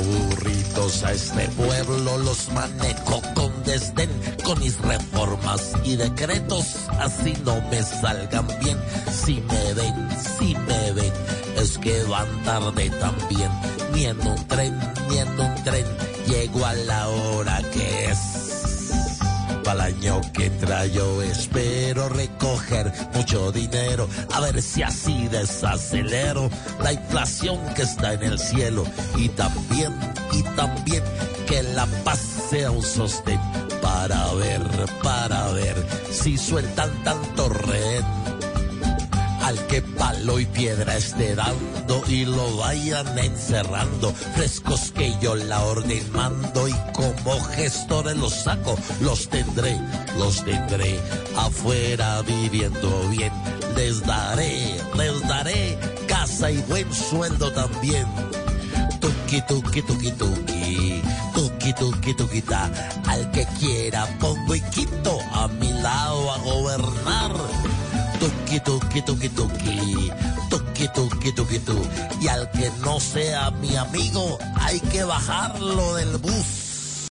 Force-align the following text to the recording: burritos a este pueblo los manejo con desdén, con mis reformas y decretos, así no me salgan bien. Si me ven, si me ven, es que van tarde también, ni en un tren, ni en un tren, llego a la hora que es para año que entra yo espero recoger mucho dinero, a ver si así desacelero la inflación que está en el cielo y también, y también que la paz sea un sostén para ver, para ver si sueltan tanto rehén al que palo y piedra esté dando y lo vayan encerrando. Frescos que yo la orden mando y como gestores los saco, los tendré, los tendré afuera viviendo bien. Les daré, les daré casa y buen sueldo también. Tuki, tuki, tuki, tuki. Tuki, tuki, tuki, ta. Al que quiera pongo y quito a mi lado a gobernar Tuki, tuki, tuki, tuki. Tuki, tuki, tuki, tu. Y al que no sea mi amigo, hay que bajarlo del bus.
burritos 0.00 1.04
a 1.04 1.12
este 1.12 1.48
pueblo 1.48 2.18
los 2.18 2.50
manejo 2.52 3.22
con 3.34 3.62
desdén, 3.64 4.10
con 4.44 4.58
mis 4.60 4.78
reformas 4.80 5.72
y 5.84 5.96
decretos, 5.96 6.76
así 6.98 7.34
no 7.44 7.60
me 7.70 7.82
salgan 7.82 8.46
bien. 8.60 8.78
Si 9.10 9.40
me 9.40 9.74
ven, 9.74 10.08
si 10.38 10.54
me 10.54 10.92
ven, 10.92 11.12
es 11.56 11.78
que 11.78 12.02
van 12.04 12.42
tarde 12.44 12.90
también, 12.90 13.50
ni 13.92 14.06
en 14.06 14.20
un 14.26 14.48
tren, 14.48 14.78
ni 15.08 15.18
en 15.18 15.40
un 15.40 15.64
tren, 15.64 15.86
llego 16.26 16.64
a 16.64 16.74
la 16.74 17.08
hora 17.08 17.60
que 17.72 18.10
es 18.10 18.57
para 19.68 19.84
año 19.84 20.22
que 20.32 20.46
entra 20.46 20.86
yo 20.86 21.20
espero 21.20 22.08
recoger 22.08 22.90
mucho 23.12 23.52
dinero, 23.52 24.08
a 24.32 24.40
ver 24.40 24.62
si 24.62 24.82
así 24.82 25.28
desacelero 25.28 26.48
la 26.82 26.94
inflación 26.94 27.58
que 27.74 27.82
está 27.82 28.14
en 28.14 28.22
el 28.22 28.38
cielo 28.38 28.84
y 29.18 29.28
también, 29.28 29.92
y 30.32 30.42
también 30.56 31.02
que 31.46 31.62
la 31.62 31.84
paz 32.02 32.18
sea 32.48 32.70
un 32.70 32.82
sostén 32.82 33.40
para 33.82 34.32
ver, 34.36 34.62
para 35.02 35.48
ver 35.48 35.76
si 36.12 36.38
sueltan 36.38 36.90
tanto 37.04 37.50
rehén 37.50 38.06
al 39.48 39.66
que 39.66 39.80
palo 39.80 40.38
y 40.40 40.44
piedra 40.46 40.96
esté 40.96 41.34
dando 41.34 42.02
y 42.06 42.26
lo 42.26 42.58
vayan 42.58 43.18
encerrando. 43.18 44.12
Frescos 44.34 44.92
que 44.92 45.14
yo 45.22 45.34
la 45.34 45.62
orden 45.62 46.12
mando 46.12 46.68
y 46.68 46.74
como 47.28 47.44
gestores 47.44 48.16
los 48.16 48.32
saco, 48.32 48.74
los 49.00 49.28
tendré, 49.28 49.78
los 50.18 50.42
tendré 50.44 50.98
afuera 51.36 52.22
viviendo 52.22 53.06
bien. 53.10 53.32
Les 53.76 54.00
daré, 54.06 54.80
les 54.96 55.28
daré 55.28 55.78
casa 56.06 56.50
y 56.50 56.56
buen 56.62 56.92
sueldo 56.92 57.52
también. 57.52 58.06
Tuki, 58.98 59.42
tuki, 59.42 59.82
tuki, 59.82 60.10
tuki. 60.12 61.02
Tuki, 61.34 61.72
tuki, 61.74 62.14
tuki, 62.14 62.42
ta. 62.42 62.70
Al 63.06 63.30
que 63.30 63.46
quiera 63.60 64.06
pongo 64.18 64.54
y 64.54 64.60
quito 64.62 65.18
a 65.32 65.48
mi 65.48 65.70
lado 65.82 66.32
a 66.32 66.38
gobernar 66.38 67.32
Tuki, 68.18 68.58
tuki, 68.60 69.02
tuki, 69.02 69.28
tuki. 69.28 70.10
Tuki, 70.48 70.88
tuki, 70.94 71.32
tuki, 71.32 71.58
tu. 71.58 71.76
Y 72.22 72.28
al 72.28 72.50
que 72.52 72.70
no 72.80 72.98
sea 72.98 73.50
mi 73.50 73.76
amigo, 73.76 74.38
hay 74.58 74.80
que 74.80 75.04
bajarlo 75.04 75.94
del 75.94 76.16
bus. 76.16 76.67